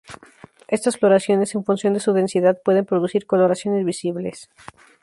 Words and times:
Estas 0.67 0.97
floraciones, 0.97 1.53
en 1.53 1.63
función 1.63 1.93
de 1.93 1.99
su 1.99 2.11
densidad 2.11 2.59
pueden 2.65 2.85
producir 2.87 3.27
coloraciones 3.27 3.85
visibles. 3.85 4.49